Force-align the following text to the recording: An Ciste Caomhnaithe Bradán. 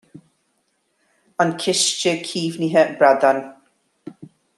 An 1.37 1.59
Ciste 1.59 2.23
Caomhnaithe 2.23 2.97
Bradán. 2.97 3.39